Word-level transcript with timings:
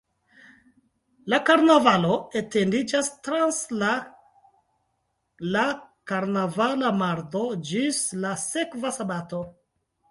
La 1.33 1.39
karnavalo 1.49 2.15
etendiĝas 2.41 3.11
trans 3.29 3.61
la 3.83 3.91
la 5.57 5.67
karnavala 6.15 6.95
mardo 7.05 7.45
ĝis 7.71 8.03
la 8.27 8.35
sekva 8.51 8.99
"sabato". 9.01 9.47